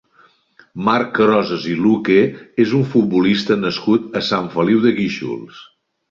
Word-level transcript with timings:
Marc 0.85 1.09
Crosas 1.17 1.65
i 1.73 1.75
Luque 1.81 2.15
és 2.63 2.73
un 2.77 2.85
futbolista 2.93 3.57
nascut 3.65 4.17
a 4.21 4.23
Sant 4.29 4.47
Feliu 4.55 4.81
de 4.87 4.95
Guíxols. 5.01 5.61